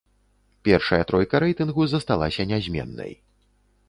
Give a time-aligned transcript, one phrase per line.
[0.67, 3.13] Першая тройка рэйтынгу засталася нязменнай.